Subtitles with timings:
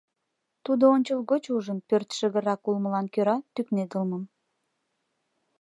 [0.63, 4.23] Тудо ончылгоч ужын пӧрт шыгыррак улмылан кӧра тӱкнедылмым.